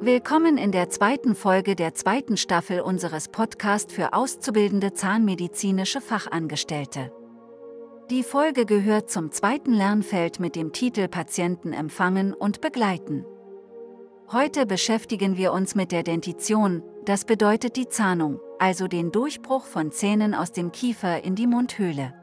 [0.00, 7.12] Willkommen in der zweiten Folge der zweiten Staffel unseres Podcasts für auszubildende zahnmedizinische Fachangestellte.
[8.08, 13.24] Die Folge gehört zum zweiten Lernfeld mit dem Titel Patienten empfangen und begleiten.
[14.30, 19.90] Heute beschäftigen wir uns mit der Dentition, das bedeutet die Zahnung, also den Durchbruch von
[19.90, 22.14] Zähnen aus dem Kiefer in die Mundhöhle.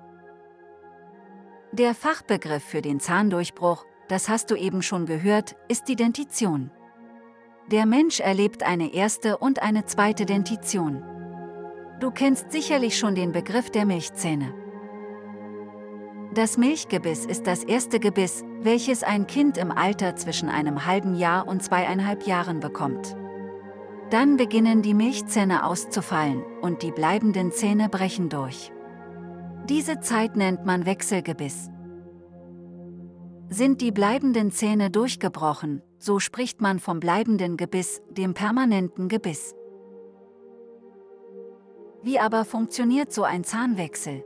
[1.73, 6.71] Der Fachbegriff für den Zahndurchbruch, das hast du eben schon gehört, ist die Dentition.
[7.71, 11.03] Der Mensch erlebt eine erste und eine zweite Dentition.
[11.99, 14.53] Du kennst sicherlich schon den Begriff der Milchzähne.
[16.35, 21.47] Das Milchgebiss ist das erste Gebiss, welches ein Kind im Alter zwischen einem halben Jahr
[21.47, 23.15] und zweieinhalb Jahren bekommt.
[24.11, 28.71] Dann beginnen die Milchzähne auszufallen und die bleibenden Zähne brechen durch.
[29.67, 31.71] Diese Zeit nennt man Wechselgebiss.
[33.49, 39.55] Sind die bleibenden Zähne durchgebrochen, so spricht man vom bleibenden Gebiss, dem permanenten Gebiss.
[42.03, 44.23] Wie aber funktioniert so ein Zahnwechsel?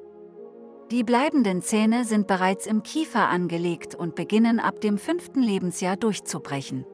[0.91, 6.85] Die bleibenden Zähne sind bereits im Kiefer angelegt und beginnen ab dem fünften Lebensjahr durchzubrechen.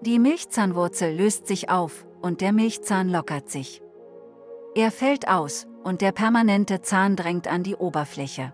[0.00, 3.80] Die Milchzahnwurzel löst sich auf und der Milchzahn lockert sich.
[4.74, 8.52] Er fällt aus und der permanente Zahn drängt an die Oberfläche.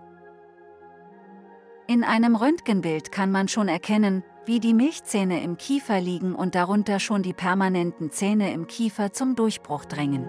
[1.86, 6.98] In einem Röntgenbild kann man schon erkennen, wie die Milchzähne im Kiefer liegen und darunter
[6.98, 10.26] schon die permanenten Zähne im Kiefer zum Durchbruch drängen.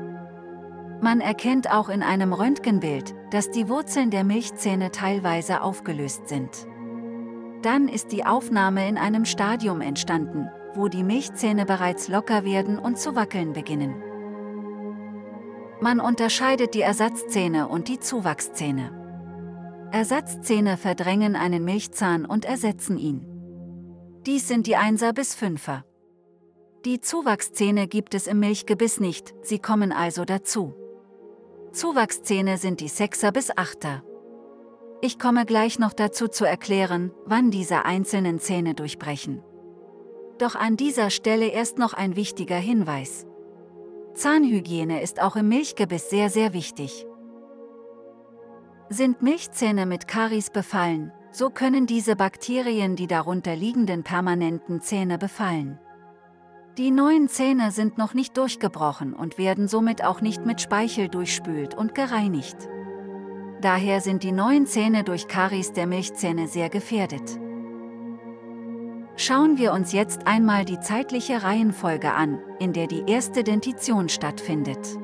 [1.02, 6.68] Man erkennt auch in einem Röntgenbild, dass die Wurzeln der Milchzähne teilweise aufgelöst sind.
[7.64, 13.00] Dann ist die Aufnahme in einem Stadium entstanden, wo die Milchzähne bereits locker werden und
[13.00, 13.96] zu wackeln beginnen.
[15.80, 18.92] Man unterscheidet die Ersatzzähne und die Zuwachszähne.
[19.92, 23.31] Ersatzzähne verdrängen einen Milchzahn und ersetzen ihn.
[24.28, 25.82] Dies sind die 1er bis 5er.
[26.86, 30.76] Die Zuwachszähne gibt es im Milchgebiss nicht, sie kommen also dazu.
[31.72, 34.04] Zuwachszähne sind die Sechser bis Achter.
[35.02, 39.42] Ich komme gleich noch dazu zu erklären, wann diese einzelnen Zähne durchbrechen.
[40.38, 43.26] Doch an dieser Stelle erst noch ein wichtiger Hinweis.
[44.14, 47.08] Zahnhygiene ist auch im Milchgebiss sehr sehr wichtig.
[48.90, 55.80] Sind Milchzähne mit Karies befallen, so können diese Bakterien die darunter liegenden permanenten Zähne befallen.
[56.78, 61.76] Die neuen Zähne sind noch nicht durchgebrochen und werden somit auch nicht mit Speichel durchspült
[61.76, 62.56] und gereinigt.
[63.62, 67.40] Daher sind die neuen Zähne durch Karies der Milchzähne sehr gefährdet.
[69.18, 74.98] Schauen wir uns jetzt einmal die zeitliche Reihenfolge an, in der die erste Dentition stattfindet.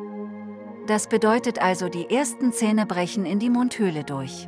[0.88, 4.48] Das bedeutet also die ersten Zähne brechen in die Mundhöhle durch.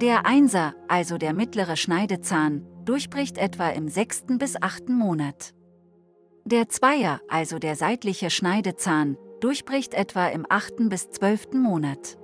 [0.00, 5.52] Der Einser, also der mittlere Schneidezahn, durchbricht etwa im sechsten bis achten Monat.
[6.46, 10.88] Der Zweier, also der seitliche Schneidezahn, durchbricht etwa im 8.
[10.88, 11.52] bis 12.
[11.52, 12.16] Monat.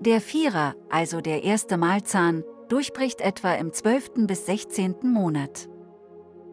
[0.00, 4.26] Der Vierer, also der erste Mahlzahn, durchbricht etwa im 12.
[4.26, 4.96] bis 16.
[5.02, 5.70] Monat.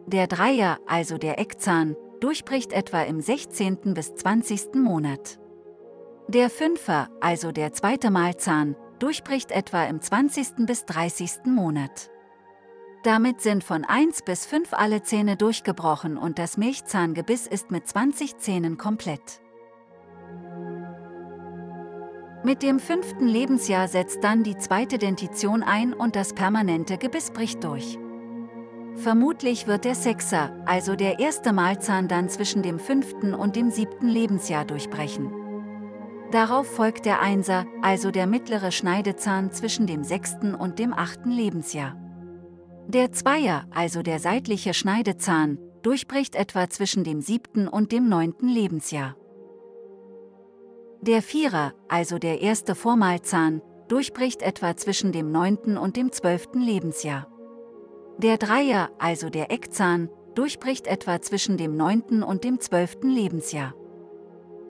[0.06, 3.92] Der Dreier, also der Eckzahn, durchbricht etwa im 16.
[3.92, 4.74] bis 20.
[4.76, 5.38] Monat.
[6.28, 10.66] Der Fünfer, also der zweite Mahlzahn, durchbricht etwa im 20.
[10.66, 11.46] bis 30.
[11.46, 12.10] Monat.
[13.02, 18.36] Damit sind von 1 bis 5 alle Zähne durchgebrochen und das Milchzahngebiss ist mit 20
[18.36, 19.40] Zähnen komplett.
[22.44, 27.64] Mit dem fünften Lebensjahr setzt dann die zweite Dentition ein und das permanente Gebiss bricht
[27.64, 27.98] durch.
[28.96, 34.08] Vermutlich wird der Sechser, also der erste Mahlzahn dann zwischen dem fünften und dem siebten
[34.08, 35.39] Lebensjahr durchbrechen.
[36.30, 41.96] Darauf folgt der Einser, also der mittlere Schneidezahn zwischen dem sechsten und dem achten Lebensjahr.
[42.86, 49.16] Der Zweier, also der seitliche Schneidezahn, durchbricht etwa zwischen dem siebten und dem neunten Lebensjahr.
[51.00, 57.26] Der Vierer, also der erste Vormalzahn, durchbricht etwa zwischen dem neunten und dem zwölften Lebensjahr.
[58.18, 63.74] Der Dreier, also der Eckzahn, durchbricht etwa zwischen dem neunten und dem zwölften Lebensjahr.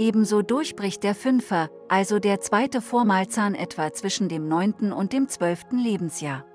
[0.01, 5.79] Ebenso durchbricht der Fünfer, also der zweite Vormalzahn etwa zwischen dem neunten und dem zwölften
[5.79, 6.47] Lebensjahr.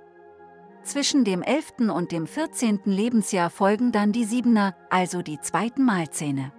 [0.82, 1.92] Zwischen dem 11.
[1.94, 2.80] und dem 14.
[2.86, 6.54] Lebensjahr folgen dann die Siebener, also die zweiten Mahlzähne.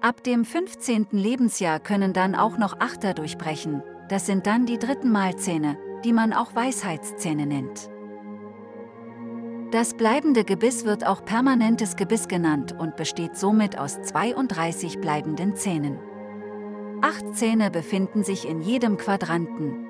[0.00, 1.08] Ab dem 15.
[1.10, 6.32] Lebensjahr können dann auch noch Achter durchbrechen, das sind dann die dritten Mahlzähne, die man
[6.32, 7.90] auch Weisheitszähne nennt.
[9.70, 15.98] Das bleibende Gebiss wird auch permanentes Gebiss genannt und besteht somit aus 32 bleibenden Zähnen.
[17.02, 19.88] Acht Zähne befinden sich in jedem Quadranten,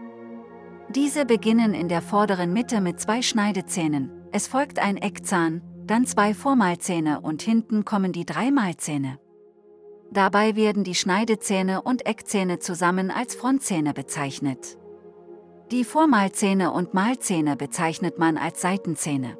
[0.90, 6.32] diese beginnen in der vorderen Mitte mit zwei Schneidezähnen, es folgt ein Eckzahn, dann zwei
[6.32, 9.18] Vormalzähne und hinten kommen die drei Mahlzähne.
[10.10, 14.78] Dabei werden die Schneidezähne und Eckzähne zusammen als Frontzähne bezeichnet.
[15.70, 19.36] Die Vormalzähne und Mahlzähne bezeichnet man als Seitenzähne.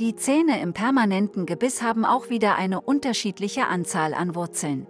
[0.00, 4.88] Die Zähne im permanenten Gebiss haben auch wieder eine unterschiedliche Anzahl an Wurzeln.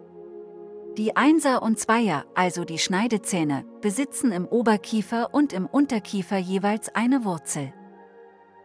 [0.97, 7.27] Die Einser und Zweier, also die Schneidezähne, besitzen im Oberkiefer und im Unterkiefer jeweils eine
[7.27, 7.75] Wurzel.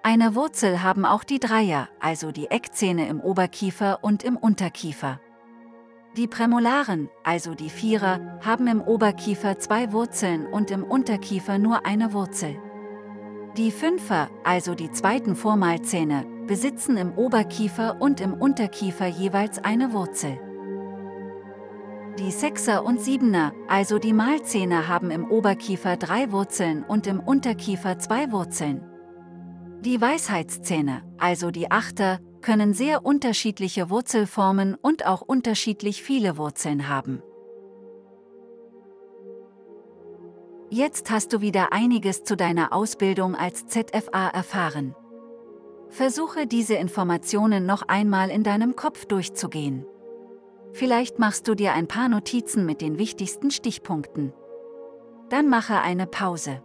[0.01, 5.19] Eine Wurzel haben auch die Dreier, also die Eckzähne im Oberkiefer und im Unterkiefer.
[6.15, 12.13] Die Prämolaren, also die Vierer, haben im Oberkiefer zwei Wurzeln und im Unterkiefer nur eine
[12.13, 12.57] Wurzel.
[13.57, 20.39] Die Fünfer, also die zweiten Vormalzähne, besitzen im Oberkiefer und im Unterkiefer jeweils eine Wurzel.
[22.19, 27.97] Die Sechser und Siebener, also die Mahlzähne haben im Oberkiefer drei Wurzeln und im Unterkiefer
[27.97, 28.83] zwei Wurzeln.
[29.81, 37.21] Die Weisheitszähne, also die Achter, können sehr unterschiedliche Wurzelformen und auch unterschiedlich viele Wurzeln haben.
[40.71, 44.95] Jetzt hast du wieder einiges zu deiner Ausbildung als ZFA erfahren.
[45.89, 49.83] Versuche diese Informationen noch einmal in deinem Kopf durchzugehen.
[50.71, 54.31] Vielleicht machst du dir ein paar Notizen mit den wichtigsten Stichpunkten.
[55.29, 56.61] Dann mache eine Pause.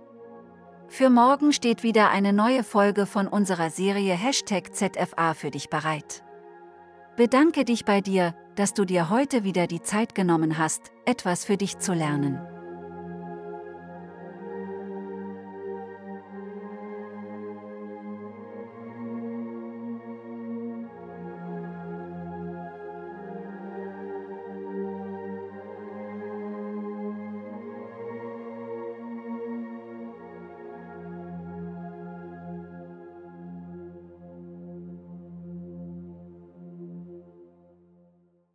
[0.88, 6.22] Für morgen steht wieder eine neue Folge von unserer Serie Hashtag ZFA für dich bereit.
[7.16, 11.56] Bedanke dich bei dir, dass du dir heute wieder die Zeit genommen hast, etwas für
[11.56, 12.53] dich zu lernen.